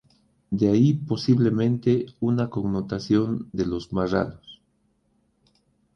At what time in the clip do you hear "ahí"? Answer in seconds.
0.69-0.95